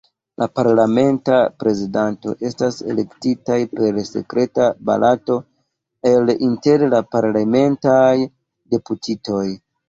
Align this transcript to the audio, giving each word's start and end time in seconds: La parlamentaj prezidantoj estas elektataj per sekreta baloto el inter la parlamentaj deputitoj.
La 0.41 0.45
parlamentaj 0.59 1.41
prezidantoj 1.63 2.33
estas 2.49 2.79
elektataj 2.93 3.57
per 3.81 3.99
sekreta 4.07 4.71
baloto 4.91 5.37
el 6.13 6.33
inter 6.49 6.87
la 6.95 7.03
parlamentaj 7.17 8.03
deputitoj. 8.77 9.45